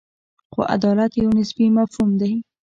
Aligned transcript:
خو 0.51 0.61
عدالت 0.75 1.11
یو 1.21 1.29
نسبي 1.37 1.65
مفهوم 1.77 2.09
دی. 2.19 2.31